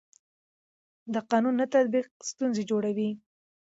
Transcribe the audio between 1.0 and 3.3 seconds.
د قانون نه تطبیق ستونزې جوړوي